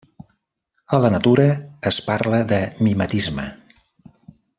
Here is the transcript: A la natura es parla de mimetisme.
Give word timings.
A 0.97 0.99
la 1.03 1.11
natura 1.15 1.45
es 1.91 1.99
parla 2.07 2.39
de 2.53 2.59
mimetisme. 2.87 3.47